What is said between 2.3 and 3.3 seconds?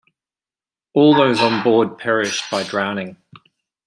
by drowning.